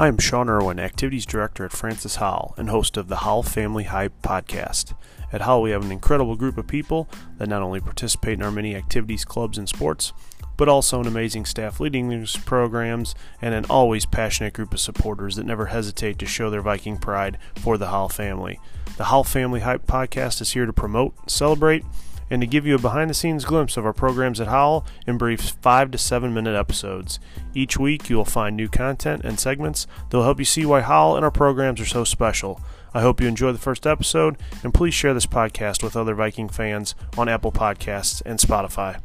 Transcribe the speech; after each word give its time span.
I 0.00 0.06
am 0.06 0.16
Sean 0.16 0.48
Irwin, 0.48 0.78
Activities 0.78 1.26
Director 1.26 1.64
at 1.64 1.72
Francis 1.72 2.16
Howell 2.16 2.54
and 2.56 2.70
host 2.70 2.96
of 2.96 3.08
the 3.08 3.16
Howell 3.16 3.42
Family 3.42 3.82
Hype 3.82 4.12
podcast. 4.22 4.94
At 5.32 5.40
Howell, 5.40 5.62
we 5.62 5.72
have 5.72 5.84
an 5.84 5.90
incredible 5.90 6.36
group 6.36 6.56
of 6.56 6.68
people 6.68 7.08
that 7.38 7.48
not 7.48 7.62
only 7.62 7.80
participate 7.80 8.34
in 8.34 8.42
our 8.44 8.52
many 8.52 8.76
activities, 8.76 9.24
clubs, 9.24 9.58
and 9.58 9.68
sports, 9.68 10.12
but 10.56 10.68
also 10.68 11.00
an 11.00 11.08
amazing 11.08 11.46
staff 11.46 11.80
leading 11.80 12.08
these 12.10 12.36
programs 12.36 13.16
and 13.42 13.56
an 13.56 13.66
always 13.68 14.06
passionate 14.06 14.52
group 14.52 14.72
of 14.72 14.78
supporters 14.78 15.34
that 15.34 15.46
never 15.46 15.66
hesitate 15.66 16.16
to 16.20 16.26
show 16.26 16.48
their 16.48 16.62
Viking 16.62 16.96
pride 16.96 17.36
for 17.56 17.76
the 17.76 17.88
Howell 17.88 18.10
family. 18.10 18.60
The 18.98 19.06
Howell 19.06 19.24
Family 19.24 19.60
Hype 19.60 19.88
podcast 19.88 20.40
is 20.40 20.52
here 20.52 20.64
to 20.64 20.72
promote, 20.72 21.28
celebrate, 21.28 21.84
and 22.30 22.40
to 22.40 22.46
give 22.46 22.66
you 22.66 22.74
a 22.74 22.78
behind 22.78 23.10
the 23.10 23.14
scenes 23.14 23.44
glimpse 23.44 23.76
of 23.76 23.84
our 23.84 23.92
programs 23.92 24.40
at 24.40 24.48
Howell 24.48 24.86
in 25.06 25.18
brief 25.18 25.40
5 25.40 25.90
to 25.90 25.98
7 25.98 26.32
minute 26.32 26.56
episodes. 26.56 27.18
Each 27.54 27.78
week, 27.78 28.08
you 28.08 28.16
will 28.16 28.24
find 28.24 28.56
new 28.56 28.68
content 28.68 29.22
and 29.24 29.38
segments 29.38 29.86
that 30.10 30.16
will 30.16 30.24
help 30.24 30.38
you 30.38 30.44
see 30.44 30.66
why 30.66 30.80
Howell 30.80 31.16
and 31.16 31.24
our 31.24 31.30
programs 31.30 31.80
are 31.80 31.86
so 31.86 32.04
special. 32.04 32.60
I 32.94 33.00
hope 33.00 33.20
you 33.20 33.28
enjoy 33.28 33.52
the 33.52 33.58
first 33.58 33.86
episode, 33.86 34.36
and 34.62 34.72
please 34.72 34.94
share 34.94 35.14
this 35.14 35.26
podcast 35.26 35.82
with 35.82 35.96
other 35.96 36.14
Viking 36.14 36.48
fans 36.48 36.94
on 37.16 37.28
Apple 37.28 37.52
Podcasts 37.52 38.22
and 38.24 38.38
Spotify. 38.38 39.00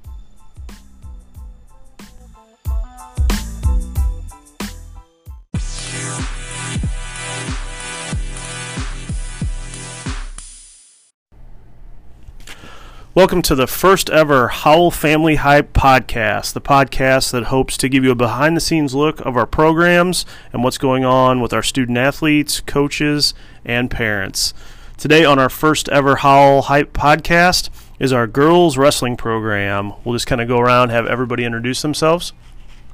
Welcome 13.16 13.44
to 13.44 13.54
the 13.54 13.68
first 13.68 14.10
ever 14.10 14.48
Howell 14.48 14.90
Family 14.90 15.36
Hype 15.36 15.72
podcast, 15.74 16.54
the 16.54 16.60
podcast 16.60 17.30
that 17.30 17.44
hopes 17.44 17.78
to 17.78 17.88
give 17.88 18.04
you 18.04 18.10
a 18.10 18.16
behind 18.16 18.58
the 18.58 18.60
scenes 18.60 18.96
look 18.96 19.20
of 19.20 19.38
our 19.38 19.46
programs 19.46 20.26
and 20.52 20.64
what's 20.64 20.80
going 20.80 21.06
on 21.06 21.40
with 21.40 21.54
our 21.54 21.62
student 21.62 22.00
athletes, 22.00 22.60
coaches, 22.62 23.36
and 23.64 23.92
parents. 23.92 24.56
Today, 24.98 25.24
on 25.24 25.38
our 25.38 25.50
first 25.50 25.90
ever 25.90 26.16
Howell 26.16 26.64
Hype 26.64 26.92
podcast, 26.94 27.70
is 28.00 28.12
our 28.12 28.26
girls 28.26 28.80
wrestling 28.80 29.16
program. 29.16 29.94
We'll 30.04 30.16
just 30.16 30.26
kind 30.26 30.42
of 30.42 30.48
go 30.48 30.58
around, 30.58 30.90
have 30.90 31.06
everybody 31.06 31.46
introduce 31.46 31.84
themselves. 31.84 32.34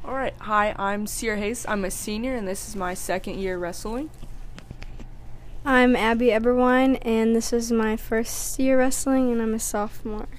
All 0.03 0.15
right. 0.15 0.33
Hi, 0.39 0.75
I'm 0.77 1.07
Sierra 1.07 1.37
Hayes. 1.37 1.65
I'm 1.65 1.85
a 1.85 1.91
senior, 1.91 2.35
and 2.35 2.45
this 2.45 2.67
is 2.67 2.75
my 2.75 2.93
second 2.93 3.39
year 3.39 3.57
wrestling. 3.57 4.09
I'm 5.65 5.95
Abby 5.95 6.27
Eberwine, 6.27 6.97
and 7.01 7.35
this 7.35 7.51
is 7.51 7.69
my 7.69 7.97
first 7.97 8.57
year 8.59 8.79
wrestling, 8.79 9.31
and 9.31 9.41
I'm 9.41 9.53
a 9.53 9.59
sophomore. 9.59 10.29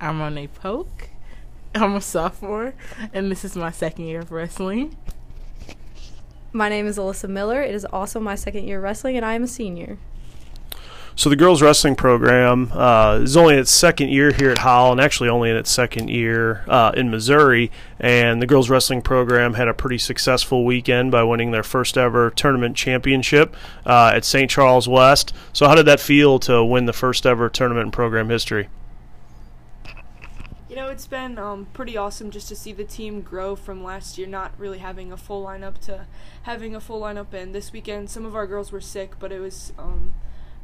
I'm 0.00 0.20
Renee 0.20 0.48
Polk. 0.48 1.10
I'm 1.76 1.94
a 1.94 2.00
sophomore, 2.00 2.74
and 3.12 3.30
this 3.30 3.44
is 3.44 3.54
my 3.56 3.70
second 3.70 4.06
year 4.06 4.20
of 4.20 4.32
wrestling. 4.32 4.96
My 6.52 6.68
name 6.68 6.86
is 6.86 6.98
Alyssa 6.98 7.28
Miller. 7.28 7.62
It 7.62 7.74
is 7.74 7.84
also 7.84 8.18
my 8.18 8.34
second 8.34 8.66
year 8.66 8.80
wrestling, 8.80 9.16
and 9.16 9.24
I 9.24 9.34
am 9.34 9.44
a 9.44 9.48
senior. 9.48 9.98
So 11.18 11.30
the 11.30 11.36
girls 11.36 11.62
wrestling 11.62 11.96
program 11.96 12.70
uh, 12.74 13.20
is 13.22 13.38
only 13.38 13.54
in 13.54 13.60
its 13.60 13.70
second 13.70 14.10
year 14.10 14.32
here 14.32 14.50
at 14.50 14.58
Howell, 14.58 14.92
and 14.92 15.00
actually 15.00 15.30
only 15.30 15.48
in 15.48 15.56
its 15.56 15.70
second 15.70 16.08
year 16.08 16.62
uh, 16.68 16.92
in 16.94 17.10
Missouri. 17.10 17.72
And 17.98 18.42
the 18.42 18.46
girls 18.46 18.68
wrestling 18.68 19.00
program 19.00 19.54
had 19.54 19.66
a 19.66 19.72
pretty 19.72 19.96
successful 19.96 20.66
weekend 20.66 21.10
by 21.10 21.22
winning 21.22 21.52
their 21.52 21.62
first 21.62 21.96
ever 21.96 22.28
tournament 22.28 22.76
championship 22.76 23.56
uh, 23.86 24.12
at 24.14 24.26
St. 24.26 24.50
Charles 24.50 24.86
West. 24.88 25.32
So 25.54 25.66
how 25.66 25.74
did 25.74 25.86
that 25.86 26.00
feel 26.00 26.38
to 26.40 26.62
win 26.62 26.84
the 26.84 26.92
first 26.92 27.24
ever 27.24 27.48
tournament 27.48 27.86
in 27.86 27.92
program 27.92 28.28
history? 28.28 28.68
You 30.68 30.76
know, 30.76 30.88
it's 30.88 31.06
been 31.06 31.38
um, 31.38 31.68
pretty 31.72 31.96
awesome 31.96 32.30
just 32.30 32.48
to 32.48 32.54
see 32.54 32.74
the 32.74 32.84
team 32.84 33.22
grow 33.22 33.56
from 33.56 33.82
last 33.82 34.18
year, 34.18 34.26
not 34.26 34.52
really 34.58 34.78
having 34.78 35.10
a 35.12 35.16
full 35.16 35.46
lineup 35.46 35.78
to 35.86 36.04
having 36.42 36.74
a 36.74 36.80
full 36.80 37.00
lineup. 37.00 37.32
And 37.32 37.54
this 37.54 37.72
weekend, 37.72 38.10
some 38.10 38.26
of 38.26 38.36
our 38.36 38.46
girls 38.46 38.70
were 38.70 38.82
sick, 38.82 39.18
but 39.18 39.32
it 39.32 39.40
was 39.40 39.72
um, 39.78 40.12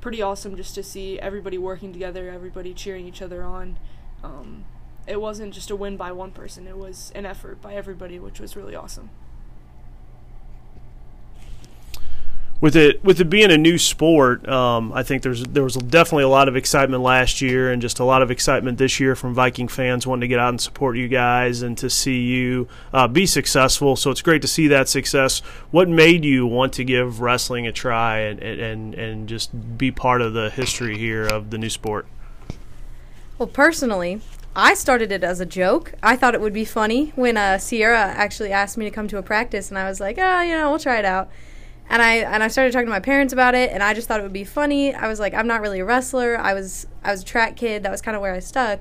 pretty 0.03 0.21
awesome 0.21 0.57
just 0.57 0.75
to 0.75 0.83
see 0.83 1.19
everybody 1.21 1.57
working 1.57 1.93
together, 1.93 2.29
everybody 2.29 2.75
cheering 2.75 3.07
each 3.07 3.23
other 3.23 3.43
on. 3.43 3.79
Um, 4.23 4.67
it 5.07 5.21
wasn't 5.21 5.55
just 5.55 5.71
a 5.71 5.77
win 5.77 5.97
by 5.97 6.13
one 6.13 6.33
person; 6.33 6.67
it 6.67 6.77
was 6.77 7.11
an 7.15 7.25
effort 7.25 7.63
by 7.63 7.75
everybody, 7.75 8.19
which 8.19 8.39
was 8.39 8.55
really 8.55 8.75
awesome. 8.75 9.09
With 12.63 12.77
it 12.77 13.03
with 13.03 13.21
it 13.21 13.25
being 13.25 13.51
a 13.51 13.59
new 13.59 13.77
sport, 13.77 14.49
um, 14.49 14.93
I 14.93 15.03
think 15.03 15.25
there's 15.25 15.43
there 15.43 15.65
was 15.65 15.75
definitely 15.75 16.23
a 16.23 16.29
lot 16.29 16.47
of 16.47 16.55
excitement 16.55 17.03
last 17.03 17.43
year 17.43 17.73
and 17.73 17.83
just 17.83 17.99
a 17.99 18.05
lot 18.05 18.23
of 18.23 18.31
excitement 18.31 18.79
this 18.79 19.01
year 19.01 19.17
from 19.17 19.35
Viking 19.35 19.67
fans 19.67 20.07
wanting 20.07 20.21
to 20.21 20.29
get 20.29 20.39
out 20.39 20.51
and 20.51 20.61
support 20.61 20.97
you 20.97 21.09
guys 21.09 21.63
and 21.63 21.77
to 21.79 21.91
see 21.91 22.21
you 22.21 22.69
uh, 22.93 23.09
be 23.09 23.27
successful. 23.27 23.97
So 23.97 24.13
it's 24.13 24.23
great 24.23 24.43
to 24.43 24.49
see 24.49 24.69
that 24.69 24.89
success. 24.89 25.41
What 25.73 25.89
made 25.89 26.25
you 26.25 26.47
want 26.47 26.73
to 26.75 26.85
give 26.85 27.21
wrestling 27.21 27.67
a 27.67 27.73
try 27.73 28.21
and 28.21 28.41
and 28.41 28.95
and 28.95 29.29
just 29.29 29.77
be 29.77 29.91
part 29.91 30.23
of 30.23 30.33
the 30.33 30.49
history 30.49 30.97
here 30.97 31.27
of 31.27 31.51
the 31.51 31.59
new 31.59 31.71
sport? 31.71 32.07
Well, 33.39 33.49
personally, 33.49 34.21
I 34.55 34.75
started 34.75 35.11
it 35.11 35.25
as 35.25 35.41
a 35.41 35.47
joke. 35.47 35.95
I 36.01 36.15
thought 36.15 36.33
it 36.33 36.41
would 36.41 36.53
be 36.53 36.65
funny 36.65 37.13
when 37.17 37.37
uh, 37.37 37.59
Sierra 37.59 37.99
actually 37.99 38.53
asked 38.53 38.79
me 38.79 38.85
to 38.85 38.91
come 38.93 39.09
to 39.09 39.19
a 39.19 39.23
practice, 39.23 39.69
and 39.69 39.77
I 39.77 39.89
was 39.89 39.99
like, 39.99 40.17
oh, 40.17 40.43
you 40.43 40.57
know, 40.57 40.71
we'll 40.71 40.79
try 40.79 41.01
it 41.01 41.05
out 41.05 41.29
and 41.93 42.01
I 42.01 42.15
and 42.17 42.43
I 42.43 42.49
started 42.49 42.73
talking 42.73 42.87
to 42.87 42.91
my 42.91 43.01
parents 43.01 43.35
about 43.35 43.55
it, 43.55 43.71
and 43.71 43.83
I 43.83 43.93
just 43.93 44.09
thought 44.09 44.19
it 44.19 44.23
would 44.23 44.33
be 44.33 44.45
funny. 44.45 44.95
I 44.95 45.09
was 45.09 45.21
like, 45.21 45.35
I'm 45.35 45.47
not 45.47 45.61
really 45.61 45.81
a 45.81 45.85
wrestler. 45.85 46.39
I 46.39 46.55
was 46.55 46.87
I 47.05 47.11
was 47.11 47.21
a 47.21 47.25
track 47.25 47.55
kid. 47.55 47.83
That 47.83 47.93
was 47.93 48.01
kind 48.01 48.17
of 48.17 48.23
where 48.23 48.33
I 48.33 48.39
stuck. 48.39 48.81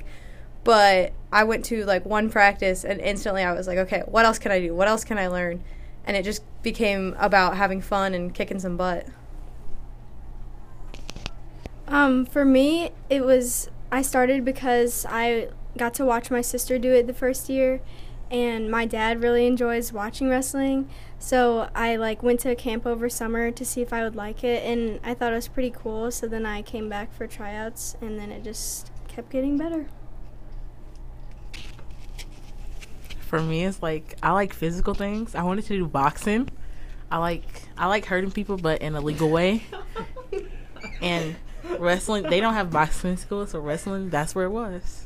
But 0.63 1.11
I 1.29 1.43
went 1.43 1.65
to 1.65 1.83
like 1.83 2.05
one 2.05 2.29
practice, 2.29 2.85
and 2.85 3.01
instantly 3.01 3.43
I 3.43 3.51
was 3.51 3.67
like, 3.67 3.77
okay, 3.79 4.03
what 4.07 4.23
else 4.23 4.39
can 4.39 4.53
I 4.53 4.61
do? 4.61 4.73
What 4.73 4.87
else 4.87 5.03
can 5.03 5.17
I 5.17 5.27
learn? 5.27 5.61
And 6.05 6.15
it 6.15 6.23
just 6.23 6.41
became 6.63 7.13
about 7.19 7.57
having 7.57 7.81
fun 7.81 8.13
and 8.13 8.33
kicking 8.33 8.59
some 8.59 8.77
butt. 8.77 9.05
Um, 11.89 12.25
for 12.25 12.45
me, 12.45 12.91
it 13.09 13.25
was 13.25 13.69
I 13.91 14.03
started 14.03 14.45
because 14.45 15.05
I 15.09 15.49
got 15.77 15.93
to 15.95 16.05
watch 16.05 16.31
my 16.31 16.41
sister 16.41 16.79
do 16.79 16.93
it 16.93 17.07
the 17.07 17.13
first 17.13 17.49
year, 17.49 17.81
and 18.31 18.71
my 18.71 18.85
dad 18.85 19.21
really 19.21 19.45
enjoys 19.45 19.91
watching 19.91 20.29
wrestling. 20.29 20.89
So 21.19 21.69
I 21.75 21.97
like 21.97 22.23
went 22.23 22.39
to 22.41 22.49
a 22.49 22.55
camp 22.55 22.87
over 22.87 23.09
summer 23.09 23.51
to 23.51 23.65
see 23.65 23.81
if 23.81 23.91
I 23.91 24.03
would 24.03 24.15
like 24.15 24.43
it, 24.43 24.63
and 24.63 24.99
I 25.03 25.13
thought 25.13 25.33
it 25.33 25.35
was 25.35 25.49
pretty 25.49 25.69
cool. 25.69 26.09
So 26.11 26.27
then 26.27 26.45
I 26.45 26.61
came 26.61 26.87
back 26.89 27.13
for 27.13 27.27
tryouts, 27.27 27.97
and 28.01 28.17
then 28.17 28.31
it 28.31 28.43
just 28.43 28.89
kept 29.09 29.29
getting 29.29 29.57
better. 29.57 29.87
For 33.19 33.41
me, 33.41 33.65
it's 33.65 33.81
like 33.81 34.17
I 34.23 34.31
like 34.31 34.53
physical 34.53 34.93
things. 34.93 35.35
I 35.35 35.43
wanted 35.43 35.65
to 35.65 35.77
do 35.77 35.85
boxing. 35.85 36.49
I 37.11 37.17
like 37.17 37.43
I 37.77 37.87
like 37.87 38.05
hurting 38.05 38.31
people, 38.31 38.55
but 38.55 38.81
in 38.81 38.95
a 38.95 39.01
legal 39.01 39.29
way. 39.29 39.63
and 41.01 41.35
wrestling, 41.77 42.23
they 42.23 42.39
don't 42.39 42.53
have 42.53 42.71
boxing 42.71 43.11
in 43.11 43.17
school, 43.17 43.45
so 43.45 43.59
wrestling 43.59 44.09
that's 44.09 44.33
where 44.33 44.45
it 44.45 44.51
was. 44.51 45.05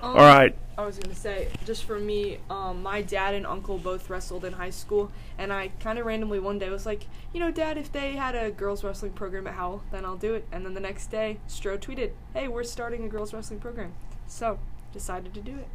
Um, 0.00 0.10
All 0.10 0.16
right. 0.16 0.56
I 0.78 0.86
was 0.86 0.96
gonna 0.96 1.12
say, 1.12 1.48
just 1.66 1.82
for 1.82 1.98
me, 1.98 2.38
um, 2.48 2.84
my 2.84 3.02
dad 3.02 3.34
and 3.34 3.44
uncle 3.44 3.78
both 3.78 4.08
wrestled 4.08 4.44
in 4.44 4.52
high 4.52 4.70
school, 4.70 5.10
and 5.36 5.52
I 5.52 5.72
kind 5.80 5.98
of 5.98 6.06
randomly 6.06 6.38
one 6.38 6.60
day 6.60 6.70
was 6.70 6.86
like, 6.86 7.08
you 7.32 7.40
know, 7.40 7.50
Dad, 7.50 7.76
if 7.76 7.90
they 7.90 8.12
had 8.12 8.36
a 8.36 8.52
girls 8.52 8.84
wrestling 8.84 9.12
program 9.12 9.48
at 9.48 9.54
Howell, 9.54 9.82
then 9.90 10.04
I'll 10.04 10.16
do 10.16 10.34
it. 10.34 10.46
And 10.52 10.64
then 10.64 10.74
the 10.74 10.80
next 10.80 11.08
day, 11.10 11.40
Stro 11.48 11.78
tweeted, 11.78 12.12
"Hey, 12.32 12.46
we're 12.46 12.62
starting 12.62 13.02
a 13.04 13.08
girls 13.08 13.34
wrestling 13.34 13.58
program," 13.58 13.92
so 14.28 14.60
decided 14.92 15.34
to 15.34 15.40
do 15.40 15.56
it. 15.56 15.66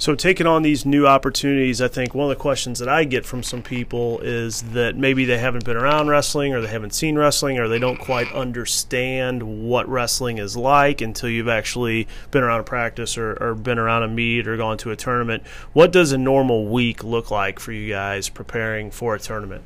So, 0.00 0.14
taking 0.14 0.46
on 0.46 0.62
these 0.62 0.86
new 0.86 1.06
opportunities, 1.06 1.82
I 1.82 1.88
think 1.88 2.14
one 2.14 2.24
of 2.24 2.30
the 2.30 2.42
questions 2.42 2.78
that 2.78 2.88
I 2.88 3.04
get 3.04 3.26
from 3.26 3.42
some 3.42 3.62
people 3.62 4.18
is 4.20 4.62
that 4.72 4.96
maybe 4.96 5.26
they 5.26 5.36
haven't 5.36 5.66
been 5.66 5.76
around 5.76 6.08
wrestling 6.08 6.54
or 6.54 6.62
they 6.62 6.68
haven't 6.68 6.94
seen 6.94 7.18
wrestling 7.18 7.58
or 7.58 7.68
they 7.68 7.78
don't 7.78 7.98
quite 7.98 8.32
understand 8.32 9.42
what 9.42 9.86
wrestling 9.90 10.38
is 10.38 10.56
like 10.56 11.02
until 11.02 11.28
you've 11.28 11.50
actually 11.50 12.08
been 12.30 12.42
around 12.42 12.60
a 12.60 12.64
practice 12.64 13.18
or, 13.18 13.36
or 13.42 13.54
been 13.54 13.78
around 13.78 14.02
a 14.02 14.08
meet 14.08 14.48
or 14.48 14.56
gone 14.56 14.78
to 14.78 14.90
a 14.90 14.96
tournament. 14.96 15.46
What 15.74 15.92
does 15.92 16.12
a 16.12 16.18
normal 16.18 16.66
week 16.68 17.04
look 17.04 17.30
like 17.30 17.60
for 17.60 17.72
you 17.72 17.92
guys 17.92 18.30
preparing 18.30 18.90
for 18.90 19.14
a 19.14 19.18
tournament? 19.18 19.64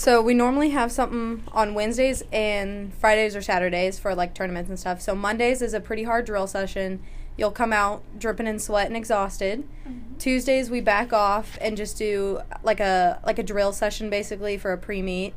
So 0.00 0.22
we 0.22 0.32
normally 0.32 0.70
have 0.70 0.90
something 0.90 1.42
on 1.52 1.74
Wednesdays 1.74 2.24
and 2.32 2.94
Fridays 2.94 3.36
or 3.36 3.42
Saturdays 3.42 3.98
for 3.98 4.14
like 4.14 4.32
tournaments 4.32 4.70
and 4.70 4.78
stuff. 4.78 5.02
So 5.02 5.14
Mondays 5.14 5.60
is 5.60 5.74
a 5.74 5.80
pretty 5.80 6.04
hard 6.04 6.24
drill 6.24 6.46
session. 6.46 7.02
You'll 7.36 7.50
come 7.50 7.70
out 7.70 8.02
dripping 8.18 8.46
in 8.46 8.58
sweat 8.60 8.86
and 8.86 8.96
exhausted. 8.96 9.68
Mm-hmm. 9.86 10.16
Tuesdays 10.16 10.70
we 10.70 10.80
back 10.80 11.12
off 11.12 11.58
and 11.60 11.76
just 11.76 11.98
do 11.98 12.40
like 12.62 12.80
a 12.80 13.20
like 13.26 13.38
a 13.38 13.42
drill 13.42 13.74
session 13.74 14.08
basically 14.08 14.56
for 14.56 14.72
a 14.72 14.78
pre-meet. 14.78 15.34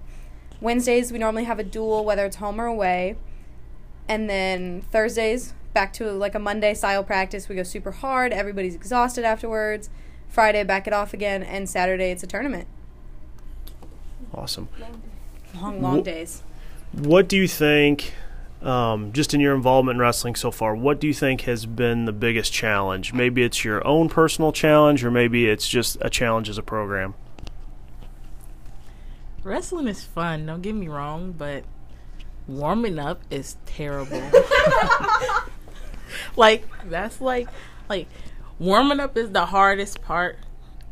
Wednesdays 0.61 1.11
we 1.11 1.17
normally 1.17 1.43
have 1.43 1.59
a 1.59 1.63
duel 1.65 2.05
whether 2.05 2.25
it's 2.25 2.37
home 2.37 2.61
or 2.61 2.65
away. 2.65 3.17
And 4.07 4.29
then 4.29 4.83
Thursdays 4.83 5.53
back 5.73 5.91
to 5.95 6.09
like 6.09 6.35
a 6.35 6.39
Monday 6.39 6.73
style 6.73 7.03
practice. 7.03 7.49
We 7.49 7.57
go 7.57 7.63
super 7.63 7.91
hard, 7.91 8.31
everybody's 8.31 8.75
exhausted 8.75 9.25
afterwards. 9.25 9.89
Friday 10.29 10.63
back 10.63 10.87
it 10.87 10.93
off 10.93 11.13
again 11.13 11.43
and 11.43 11.69
Saturday 11.69 12.11
it's 12.11 12.23
a 12.23 12.27
tournament. 12.27 12.69
Awesome. 14.33 14.67
Long 15.61 15.81
long 15.81 16.03
days. 16.03 16.43
What 16.91 17.27
do 17.27 17.37
you 17.37 17.47
think 17.47 18.13
um, 18.63 19.11
just 19.11 19.33
in 19.33 19.41
your 19.41 19.55
involvement 19.55 19.97
in 19.97 20.01
wrestling 20.01 20.35
so 20.35 20.49
far, 20.49 20.75
what 20.75 20.99
do 20.99 21.07
you 21.07 21.13
think 21.13 21.41
has 21.41 21.65
been 21.65 22.05
the 22.05 22.13
biggest 22.13 22.53
challenge? 22.53 23.13
Maybe 23.13 23.43
it's 23.43 23.65
your 23.65 23.85
own 23.85 24.09
personal 24.09 24.51
challenge, 24.51 25.03
or 25.03 25.11
maybe 25.11 25.47
it's 25.47 25.67
just 25.67 25.97
a 26.01 26.09
challenge 26.09 26.49
as 26.49 26.57
a 26.57 26.63
program. 26.63 27.13
Wrestling 29.43 29.87
is 29.87 30.03
fun, 30.03 30.45
don't 30.45 30.61
get 30.61 30.73
me 30.73 30.87
wrong, 30.87 31.33
but 31.33 31.65
warming 32.47 32.99
up 32.99 33.21
is 33.29 33.57
terrible. 33.65 34.21
like 36.37 36.65
that's 36.85 37.19
like 37.19 37.49
like 37.89 38.07
warming 38.59 39.01
up 39.01 39.17
is 39.17 39.31
the 39.31 39.47
hardest 39.47 40.01
part 40.01 40.37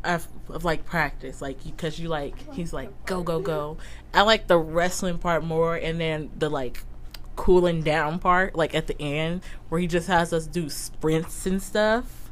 of, 0.04 0.26
of 0.48 0.64
like 0.64 0.84
practice. 0.84 1.40
Like 1.42 1.62
because 1.64 1.98
you, 1.98 2.04
you 2.04 2.08
like 2.08 2.52
he's 2.54 2.72
like 2.72 3.06
go 3.06 3.22
go 3.22 3.40
go. 3.40 3.78
I 4.14 4.22
like 4.22 4.46
the 4.46 4.58
wrestling 4.58 5.18
part 5.18 5.44
more 5.44 5.76
and 5.76 6.00
then 6.00 6.30
the 6.38 6.48
like 6.48 6.82
cooling 7.34 7.82
down 7.82 8.18
part 8.18 8.54
like 8.54 8.74
at 8.74 8.86
the 8.86 9.00
end 9.00 9.42
where 9.68 9.80
he 9.80 9.86
just 9.86 10.06
has 10.06 10.32
us 10.32 10.46
do 10.46 10.68
sprints 10.68 11.46
and 11.46 11.62
stuff. 11.62 12.30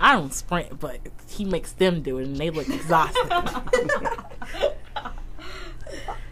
I 0.00 0.14
don't 0.14 0.32
sprint 0.32 0.80
but 0.80 1.00
he 1.28 1.44
makes 1.44 1.72
them 1.72 2.02
do 2.02 2.18
it 2.18 2.24
and 2.24 2.36
they 2.36 2.50
look 2.50 2.68
exhausted. 2.68 3.30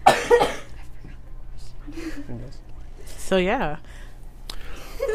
So 3.33 3.39
yeah. 3.39 3.79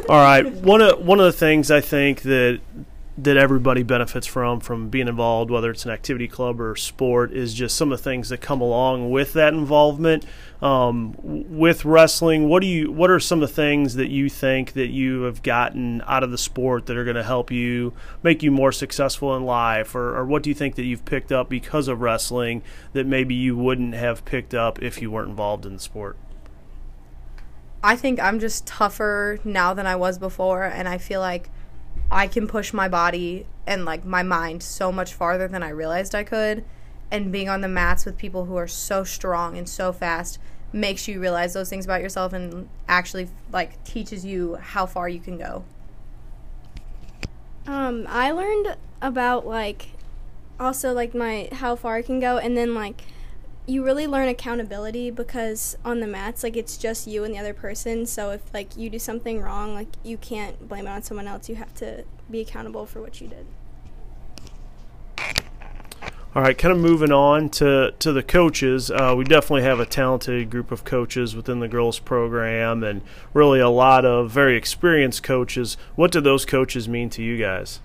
All 0.10 0.18
right. 0.18 0.52
One 0.52 0.82
of 0.82 1.06
one 1.06 1.20
of 1.20 1.26
the 1.26 1.32
things 1.32 1.70
i 1.70 1.82
think 1.82 2.24
that 2.24 2.60
that 3.20 3.36
everybody 3.36 3.82
benefits 3.82 4.28
from 4.28 4.60
from 4.60 4.90
being 4.90 5.08
involved, 5.08 5.50
whether 5.50 5.72
it's 5.72 5.86
an 5.86 5.92
activity 5.92 6.28
club 6.28 6.62
or 6.62 6.76
sport, 6.76 7.34
is 7.34 7.54
just 7.54 7.76
some 7.76 7.92
of 7.92 7.98
the 7.98 8.04
things 8.04 8.30
that 8.30 8.42
come 8.42 8.62
along 8.62 9.10
with 9.10 9.34
that 9.34 9.54
involvement. 9.54 10.26
Um, 10.62 11.16
with 11.24 11.86
wrestling, 11.86 12.48
what 12.48 12.62
do 12.62 12.68
you? 12.68 12.92
What 12.92 13.10
are 13.10 13.20
some 13.20 13.42
of 13.42 13.50
the 13.50 13.56
things 13.56 13.96
that 13.96 14.10
you 14.10 14.30
think 14.30 14.74
that 14.74 14.88
you 14.88 15.24
have 15.24 15.42
gotten 15.42 16.02
out 16.06 16.24
of 16.24 16.32
the 16.32 16.38
sport 16.38 16.86
that 16.86 16.98
are 16.98 17.04
going 17.04 17.16
to 17.16 17.24
help 17.24 17.52
you 17.52 17.94
make 18.22 18.44
you 18.44 18.52
more 18.52 18.72
successful 18.72 19.36
in 19.36 19.44
life, 19.44 19.96
or, 19.96 20.16
or 20.16 20.26
what 20.26 20.44
do 20.44 20.50
you 20.50 20.56
think 20.56 20.76
that 20.76 20.86
you've 20.86 21.06
picked 21.06 21.32
up 21.32 21.50
because 21.50 21.88
of 21.88 22.02
wrestling 22.02 22.62
that 22.94 23.06
maybe 23.06 23.34
you 23.34 23.58
wouldn't 23.58 23.94
have 23.94 24.26
picked 24.26 24.54
up 24.54 24.82
if 24.82 25.02
you 25.02 25.10
weren't 25.10 25.30
involved 25.30 25.66
in 25.66 25.74
the 25.74 25.80
sport? 25.80 26.18
I 27.84 27.96
think 27.96 28.20
I'm 28.20 28.40
just 28.40 28.66
tougher 28.66 29.40
now 29.44 29.74
than 29.74 29.86
I 29.86 29.96
was 29.96 30.18
before, 30.18 30.64
and 30.64 30.88
I 30.88 30.98
feel 30.98 31.20
like 31.20 31.50
I 32.12 32.28
can 32.28 32.48
push 32.48 32.74
my 32.74 32.88
body 32.88 33.46
and 33.66 33.86
like 33.86 34.06
my 34.06 34.24
mind 34.24 34.64
so 34.64 34.92
much 34.92 35.14
farther 35.14 35.48
than 35.48 35.64
I 35.64 35.70
realized 35.70 36.16
I 36.16 36.24
could. 36.24 36.64
And 37.12 37.32
being 37.32 37.50
on 37.50 37.62
the 37.62 37.68
mats 37.68 38.06
with 38.06 38.18
people 38.18 38.46
who 38.46 38.56
are 38.56 38.68
so 38.68 39.04
strong 39.04 39.58
and 39.58 39.68
so 39.68 39.94
fast 39.94 40.40
makes 40.74 41.08
you 41.08 41.20
realize 41.20 41.54
those 41.54 41.70
things 41.70 41.86
about 41.86 42.02
yourself 42.02 42.34
and 42.34 42.68
actually 42.88 43.30
like 43.52 43.82
teaches 43.84 44.26
you 44.26 44.56
how 44.56 44.86
far 44.86 45.08
you 45.08 45.20
can 45.20 45.38
go. 45.38 45.64
Um, 47.66 48.06
I 48.10 48.32
learned 48.32 48.78
about 49.02 49.46
like 49.46 49.90
also 50.60 50.94
like 50.94 51.14
my 51.14 51.50
how 51.52 51.76
far 51.76 51.96
I 51.96 52.02
can 52.02 52.20
go 52.20 52.38
and 52.38 52.58
then 52.58 52.74
like 52.74 53.04
you 53.68 53.84
really 53.84 54.08
learn 54.08 54.30
accountability 54.30 55.12
because 55.12 55.78
on 55.84 56.00
the 56.00 56.08
mats 56.08 56.42
like 56.42 56.56
it's 56.56 56.78
just 56.78 57.06
you 57.06 57.24
and 57.26 57.34
the 57.34 57.38
other 57.38 57.54
person 57.54 58.06
so 58.06 58.32
if 58.32 58.42
like 58.54 58.76
you 58.78 58.90
do 58.90 58.98
something 58.98 59.42
wrong 59.42 59.74
like 59.76 59.90
you 60.04 60.18
can't 60.18 60.68
blame 60.70 60.88
it 60.88 60.90
on 60.90 61.04
someone 61.04 61.28
else 61.28 61.50
you 61.50 61.56
have 61.56 61.74
to 61.76 62.04
be 62.32 62.40
accountable 62.40 62.86
for 62.86 63.02
what 63.02 63.20
you 63.20 63.28
did 63.28 63.46
all 66.38 66.44
right, 66.44 66.56
kind 66.56 66.72
of 66.72 66.78
moving 66.78 67.12
on 67.12 67.50
to, 67.50 67.96
to 67.98 68.14
the 68.14 68.22
coaches. 68.22 68.92
Uh, 68.92 69.16
we 69.18 69.24
definitely 69.24 69.64
have 69.64 69.80
a 69.80 69.88
talented 69.88 70.52
group 70.52 70.72
of 70.72 70.84
coaches 70.84 71.36
within 71.36 71.62
the 71.62 71.68
girls 71.68 71.98
program 71.98 72.84
and 72.84 73.02
really 73.34 73.60
a 73.60 73.70
lot 73.70 74.06
of 74.06 74.30
very 74.30 74.56
experienced 74.56 75.24
coaches. 75.24 75.78
What 75.96 76.12
do 76.12 76.22
those 76.22 76.46
coaches 76.46 76.88
mean 76.88 77.10
to 77.12 77.24
you 77.24 77.38
guys? 77.38 77.80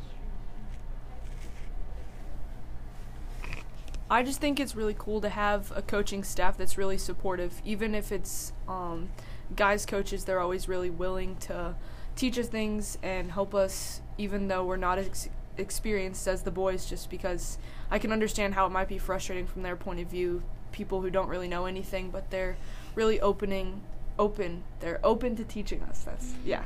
I 4.13 4.23
just 4.23 4.43
think 4.43 4.61
it's 4.61 4.77
really 4.77 4.95
cool 4.99 5.23
to 5.23 5.31
have 5.31 5.73
a 5.75 5.81
coaching 5.81 6.23
staff 6.23 6.59
that's 6.59 6.77
really 6.77 6.99
supportive. 6.99 7.63
Even 7.65 7.95
if 7.95 8.13
it's 8.13 8.53
um, 8.69 9.09
guys 9.57 9.87
coaches, 9.87 10.27
they're 10.27 10.39
always 10.39 10.69
really 10.69 10.91
willing 10.91 11.37
to 11.37 11.75
teach 12.15 12.39
us 12.39 12.47
things 12.47 12.99
and 13.03 13.33
help 13.33 13.55
us, 13.55 14.03
even 14.19 14.49
though 14.49 14.67
we're 14.67 14.77
not 14.77 14.99
as 14.99 15.31
experienced 15.57 16.29
as 16.29 16.43
the 16.43 16.51
boys. 16.51 16.85
Just 16.85 17.09
because 17.09 17.57
I 17.91 17.99
can 17.99 18.13
understand 18.13 18.53
how 18.53 18.67
it 18.67 18.69
might 18.69 18.87
be 18.89 18.99
frustrating 18.99 19.47
from 19.47 19.63
their 19.63 19.77
point 19.77 19.99
of 20.01 20.09
view, 20.09 20.43
people 20.73 21.01
who 21.01 21.09
don't 21.09 21.29
really 21.29 21.49
know 21.49 21.65
anything, 21.65 22.11
but 22.11 22.31
they're 22.31 22.59
really 22.95 23.19
opening, 23.19 23.81
open. 24.19 24.63
They're 24.81 25.01
open 25.03 25.37
to 25.37 25.45
teaching 25.45 25.83
us. 25.85 26.03
That's 26.03 26.35
yeah. 26.45 26.65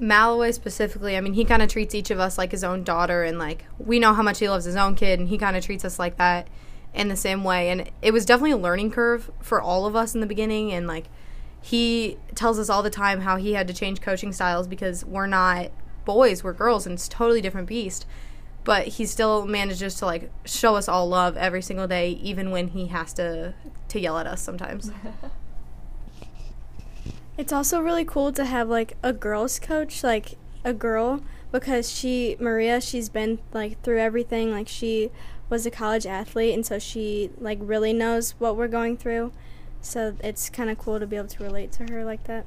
Malloway 0.00 0.52
specifically, 0.52 1.16
I 1.16 1.20
mean, 1.20 1.34
he 1.34 1.44
kind 1.44 1.62
of 1.62 1.68
treats 1.68 1.94
each 1.94 2.10
of 2.10 2.18
us 2.18 2.38
like 2.38 2.50
his 2.50 2.64
own 2.64 2.82
daughter, 2.84 3.22
and 3.22 3.38
like 3.38 3.66
we 3.78 3.98
know 3.98 4.14
how 4.14 4.22
much 4.22 4.38
he 4.38 4.48
loves 4.48 4.64
his 4.64 4.76
own 4.76 4.94
kid, 4.94 5.20
and 5.20 5.28
he 5.28 5.36
kind 5.36 5.56
of 5.56 5.64
treats 5.64 5.84
us 5.84 5.98
like 5.98 6.16
that 6.16 6.48
in 6.94 7.08
the 7.08 7.16
same 7.16 7.44
way. 7.44 7.68
And 7.68 7.90
it 8.00 8.12
was 8.12 8.24
definitely 8.24 8.52
a 8.52 8.56
learning 8.56 8.90
curve 8.92 9.30
for 9.40 9.60
all 9.60 9.86
of 9.86 9.94
us 9.94 10.14
in 10.14 10.20
the 10.20 10.26
beginning, 10.26 10.72
and 10.72 10.86
like 10.86 11.06
he 11.62 12.16
tells 12.34 12.58
us 12.58 12.70
all 12.70 12.82
the 12.82 12.90
time 12.90 13.20
how 13.20 13.36
he 13.36 13.52
had 13.52 13.68
to 13.68 13.74
change 13.74 14.00
coaching 14.00 14.32
styles 14.32 14.66
because 14.66 15.04
we're 15.04 15.26
not 15.26 15.70
boys, 16.06 16.42
we're 16.42 16.54
girls, 16.54 16.86
and 16.86 16.94
it's 16.94 17.06
totally 17.06 17.42
different 17.42 17.68
beast. 17.68 18.06
But 18.64 18.88
he 18.88 19.06
still 19.06 19.46
manages 19.46 19.94
to 19.96 20.06
like 20.06 20.30
show 20.44 20.76
us 20.76 20.88
all 20.88 21.08
love 21.08 21.36
every 21.36 21.62
single 21.62 21.86
day, 21.86 22.10
even 22.22 22.50
when 22.50 22.68
he 22.68 22.86
has 22.86 23.12
to 23.14 23.54
to 23.88 24.00
yell 24.00 24.18
at 24.18 24.26
us 24.26 24.40
sometimes. 24.40 24.90
It's 27.40 27.54
also 27.54 27.80
really 27.80 28.04
cool 28.04 28.32
to 28.32 28.44
have 28.44 28.68
like 28.68 28.98
a 29.02 29.14
girls 29.14 29.58
coach, 29.58 30.04
like 30.04 30.36
a 30.62 30.74
girl, 30.74 31.22
because 31.50 31.90
she 31.90 32.36
Maria, 32.38 32.82
she's 32.82 33.08
been 33.08 33.38
like 33.54 33.80
through 33.82 33.98
everything. 33.98 34.50
Like 34.50 34.68
she 34.68 35.10
was 35.48 35.64
a 35.64 35.70
college 35.70 36.04
athlete, 36.04 36.52
and 36.52 36.66
so 36.66 36.78
she 36.78 37.30
like 37.38 37.56
really 37.62 37.94
knows 37.94 38.32
what 38.32 38.58
we're 38.58 38.68
going 38.68 38.98
through. 38.98 39.32
So 39.80 40.16
it's 40.22 40.50
kind 40.50 40.68
of 40.68 40.76
cool 40.76 41.00
to 41.00 41.06
be 41.06 41.16
able 41.16 41.28
to 41.28 41.42
relate 41.42 41.72
to 41.72 41.90
her 41.90 42.04
like 42.04 42.24
that. 42.24 42.44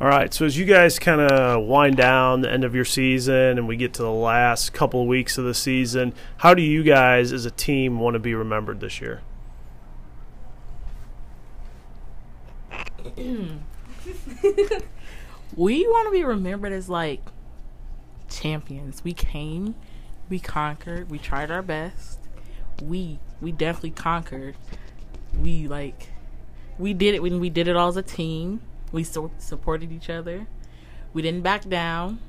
All 0.00 0.08
right, 0.08 0.32
so 0.32 0.46
as 0.46 0.56
you 0.56 0.64
guys 0.64 0.98
kind 0.98 1.20
of 1.20 1.64
wind 1.66 1.98
down 1.98 2.40
the 2.40 2.50
end 2.50 2.64
of 2.64 2.74
your 2.74 2.86
season 2.86 3.58
and 3.58 3.68
we 3.68 3.76
get 3.76 3.92
to 3.94 4.02
the 4.02 4.10
last 4.10 4.72
couple 4.72 5.02
of 5.02 5.06
weeks 5.06 5.36
of 5.36 5.44
the 5.44 5.52
season, 5.52 6.14
how 6.38 6.54
do 6.54 6.62
you 6.62 6.82
guys 6.82 7.30
as 7.30 7.44
a 7.44 7.50
team 7.50 8.00
want 8.00 8.14
to 8.14 8.20
be 8.20 8.34
remembered 8.34 8.80
this 8.80 9.02
year? 9.02 9.20
We 15.56 15.86
want 15.86 16.06
to 16.06 16.12
be 16.12 16.22
remembered 16.22 16.72
as 16.72 16.88
like 16.88 17.22
champions. 18.28 19.02
We 19.02 19.14
came, 19.14 19.74
we 20.28 20.38
conquered, 20.38 21.10
we 21.10 21.18
tried 21.18 21.50
our 21.50 21.62
best. 21.62 22.20
We 22.82 23.18
we 23.40 23.52
definitely 23.52 23.90
conquered. 23.90 24.54
We 25.38 25.66
like 25.66 26.10
we 26.78 26.92
did 26.92 27.14
it 27.14 27.22
when 27.22 27.40
we 27.40 27.48
did 27.48 27.68
it 27.68 27.76
all 27.76 27.88
as 27.88 27.96
a 27.96 28.02
team. 28.02 28.60
We 28.92 29.02
so- 29.02 29.32
supported 29.38 29.90
each 29.90 30.10
other. 30.10 30.46
We 31.12 31.22
didn't 31.22 31.42
back 31.42 31.68
down. 31.68 32.20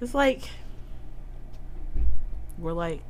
It's 0.00 0.14
like 0.14 0.48
we're 2.58 2.72
like 2.72 3.02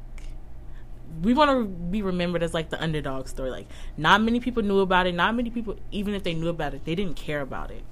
we 1.23 1.35
want 1.35 1.51
to 1.51 1.65
be 1.65 2.03
remembered 2.03 2.43
as 2.43 2.55
like 2.55 2.71
the 2.71 2.83
underdog 2.83 3.29
story. 3.29 3.51
Like, 3.51 3.67
not 3.97 4.23
many 4.23 4.41
people 4.41 4.63
knew 4.63 4.81
about 4.81 5.07
it. 5.07 5.15
Not 5.15 5.35
many 5.35 5.51
people, 5.51 5.77
even 5.91 6.15
if 6.15 6.23
they 6.23 6.35
knew 6.35 6.49
about 6.49 6.75
it, 6.75 6.85
they 6.85 6.95
didn't 6.95 7.17
care 7.17 7.41
about 7.41 7.71
it. 7.71 7.83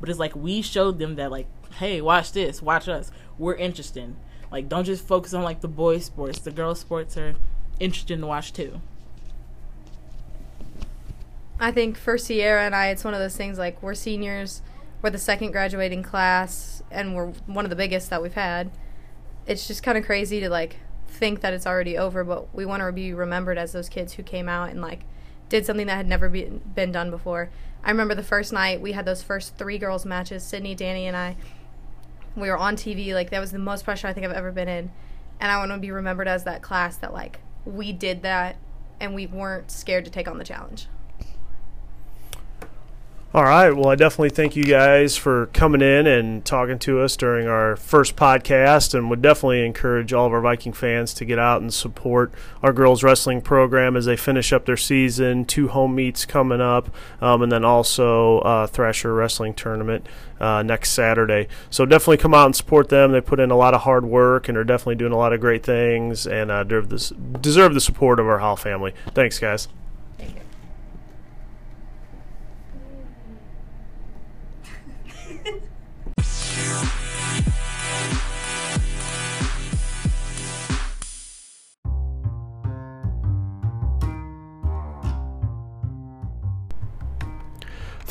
But 0.00 0.08
it's 0.08 0.18
like 0.18 0.34
we 0.34 0.62
showed 0.62 0.98
them 0.98 1.14
that, 1.16 1.30
like, 1.30 1.46
hey, 1.74 2.00
watch 2.00 2.32
this, 2.32 2.60
watch 2.60 2.88
us. 2.88 3.12
We're 3.38 3.54
interesting. 3.54 4.16
Like, 4.50 4.68
don't 4.68 4.84
just 4.84 5.06
focus 5.06 5.32
on 5.32 5.42
like 5.42 5.60
the 5.60 5.68
boys' 5.68 6.04
sports. 6.04 6.40
The 6.40 6.50
girls' 6.50 6.80
sports 6.80 7.16
are 7.16 7.34
interesting 7.78 8.20
to 8.20 8.26
watch 8.26 8.52
too. 8.52 8.80
I 11.58 11.70
think 11.70 11.96
for 11.96 12.18
Sierra 12.18 12.62
and 12.62 12.74
I, 12.74 12.88
it's 12.88 13.04
one 13.04 13.14
of 13.14 13.20
those 13.20 13.36
things 13.36 13.56
like 13.56 13.80
we're 13.82 13.94
seniors, 13.94 14.62
we're 15.00 15.10
the 15.10 15.18
second 15.18 15.52
graduating 15.52 16.02
class, 16.02 16.82
and 16.90 17.14
we're 17.14 17.28
one 17.46 17.64
of 17.64 17.70
the 17.70 17.76
biggest 17.76 18.10
that 18.10 18.20
we've 18.20 18.34
had. 18.34 18.72
It's 19.46 19.68
just 19.68 19.82
kind 19.82 19.96
of 19.96 20.04
crazy 20.04 20.40
to 20.40 20.50
like 20.50 20.76
think 21.12 21.40
that 21.40 21.52
it's 21.52 21.66
already 21.66 21.96
over, 21.96 22.24
but 22.24 22.54
we 22.54 22.64
want 22.64 22.82
to 22.82 22.92
be 22.92 23.12
remembered 23.12 23.58
as 23.58 23.72
those 23.72 23.88
kids 23.88 24.14
who 24.14 24.22
came 24.22 24.48
out 24.48 24.70
and 24.70 24.80
like 24.80 25.04
did 25.48 25.66
something 25.66 25.86
that 25.86 25.96
had 25.96 26.08
never 26.08 26.28
be, 26.28 26.44
been 26.44 26.92
done 26.92 27.10
before. 27.10 27.50
I 27.84 27.90
remember 27.90 28.14
the 28.14 28.22
first 28.22 28.52
night 28.52 28.80
we 28.80 28.92
had 28.92 29.04
those 29.04 29.22
first 29.22 29.56
three 29.56 29.78
girls 29.78 30.06
matches, 30.06 30.42
Sydney, 30.42 30.74
Danny, 30.74 31.06
and 31.06 31.16
I. 31.16 31.36
We 32.34 32.48
were 32.48 32.56
on 32.56 32.76
TV, 32.76 33.12
like 33.12 33.30
that 33.30 33.40
was 33.40 33.52
the 33.52 33.58
most 33.58 33.84
pressure 33.84 34.08
I 34.08 34.12
think 34.12 34.26
I've 34.26 34.32
ever 34.32 34.52
been 34.52 34.68
in, 34.68 34.90
and 35.38 35.50
I 35.50 35.58
want 35.58 35.70
to 35.70 35.78
be 35.78 35.90
remembered 35.90 36.28
as 36.28 36.44
that 36.44 36.62
class 36.62 36.96
that 36.96 37.12
like 37.12 37.40
we 37.64 37.92
did 37.92 38.22
that 38.22 38.56
and 38.98 39.14
we 39.14 39.26
weren't 39.26 39.70
scared 39.70 40.04
to 40.06 40.10
take 40.10 40.28
on 40.28 40.38
the 40.38 40.44
challenge. 40.44 40.86
All 43.34 43.44
right. 43.44 43.70
Well, 43.70 43.88
I 43.88 43.94
definitely 43.94 44.28
thank 44.28 44.56
you 44.56 44.64
guys 44.64 45.16
for 45.16 45.46
coming 45.54 45.80
in 45.80 46.06
and 46.06 46.44
talking 46.44 46.78
to 46.80 47.00
us 47.00 47.16
during 47.16 47.48
our 47.48 47.76
first 47.76 48.14
podcast, 48.14 48.92
and 48.92 49.08
would 49.08 49.22
definitely 49.22 49.64
encourage 49.64 50.12
all 50.12 50.26
of 50.26 50.34
our 50.34 50.42
Viking 50.42 50.74
fans 50.74 51.14
to 51.14 51.24
get 51.24 51.38
out 51.38 51.62
and 51.62 51.72
support 51.72 52.30
our 52.62 52.74
girls 52.74 53.02
wrestling 53.02 53.40
program 53.40 53.96
as 53.96 54.04
they 54.04 54.18
finish 54.18 54.52
up 54.52 54.66
their 54.66 54.76
season. 54.76 55.46
Two 55.46 55.68
home 55.68 55.94
meets 55.94 56.26
coming 56.26 56.60
up, 56.60 56.94
um, 57.22 57.40
and 57.40 57.50
then 57.50 57.64
also 57.64 58.40
uh, 58.40 58.66
Thrasher 58.66 59.14
Wrestling 59.14 59.54
Tournament 59.54 60.06
uh, 60.38 60.62
next 60.62 60.90
Saturday. 60.90 61.48
So 61.70 61.86
definitely 61.86 62.18
come 62.18 62.34
out 62.34 62.44
and 62.44 62.54
support 62.54 62.90
them. 62.90 63.12
They 63.12 63.22
put 63.22 63.40
in 63.40 63.50
a 63.50 63.56
lot 63.56 63.72
of 63.72 63.80
hard 63.80 64.04
work 64.04 64.50
and 64.50 64.58
are 64.58 64.64
definitely 64.64 64.96
doing 64.96 65.12
a 65.12 65.16
lot 65.16 65.32
of 65.32 65.40
great 65.40 65.64
things, 65.64 66.26
and 66.26 66.50
uh, 66.50 66.64
deserve, 66.64 67.40
deserve 67.40 67.72
the 67.72 67.80
support 67.80 68.20
of 68.20 68.26
our 68.26 68.40
Howell 68.40 68.56
family. 68.56 68.92
Thanks, 69.14 69.38
guys. 69.38 69.68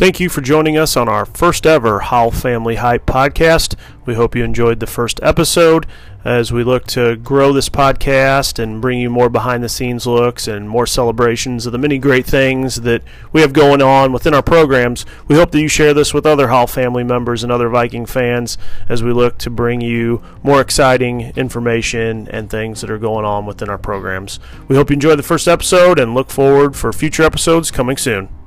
Thank 0.02 0.20
you 0.20 0.30
for 0.30 0.42
joining 0.42 0.80
us 0.80 0.98
on 0.98 1.08
our 1.08 1.28
first 1.28 1.68
ever 1.68 2.00
Howell 2.00 2.32
Family 2.32 2.78
Hype 2.78 3.06
podcast. 3.06 3.76
We 4.04 4.16
hope 4.16 4.36
you 4.36 4.44
enjoyed 4.44 4.80
the 4.80 4.88
first 4.88 5.20
episode 5.22 5.86
as 6.26 6.52
we 6.52 6.64
look 6.64 6.88
to 6.88 7.18
grow 7.18 7.54
this 7.54 7.70
podcast 7.70 8.58
and 8.58 8.82
bring 8.82 8.98
you 8.98 9.12
more 9.12 9.30
behind 9.30 9.64
the 9.64 9.70
scenes 9.70 10.08
looks 10.08 10.48
and 10.48 10.68
more 10.68 10.88
celebrations 10.88 11.68
of 11.68 11.72
the 11.72 11.78
many 11.78 12.00
great 12.00 12.26
things 12.26 12.78
that 12.78 13.04
we 13.32 13.42
have 13.42 13.54
going 13.54 13.80
on 13.80 14.12
within 14.12 14.34
our 14.34 14.42
programs. 14.42 15.06
We 15.28 15.36
hope 15.36 15.52
that 15.52 15.62
you 15.62 15.68
share 15.68 15.94
this 15.94 16.16
with 16.16 16.26
other 16.26 16.48
Howell 16.48 16.66
family 16.66 17.04
members 17.04 17.44
and 17.44 17.52
other 17.52 17.70
Viking 17.70 18.08
fans 18.08 18.58
as 18.90 19.04
we 19.04 19.14
look 19.14 19.38
to 19.38 19.52
bring 19.52 19.82
you 19.82 20.24
more 20.42 20.62
exciting 20.62 21.32
information 21.36 22.28
and 22.30 22.50
things 22.50 22.82
that 22.82 22.90
are 22.90 22.98
going 22.98 23.24
on 23.24 23.46
within 23.46 23.70
our 23.70 23.78
programs. 23.78 24.40
We 24.68 24.78
hope 24.78 24.90
you 24.90 24.96
enjoyed 24.96 25.20
the 25.20 25.24
first 25.24 25.48
episode 25.48 26.00
and 26.00 26.16
look 26.16 26.32
forward 26.32 26.76
for 26.76 26.92
future 26.92 27.22
episodes 27.22 27.70
coming 27.70 27.98
soon. 27.98 28.41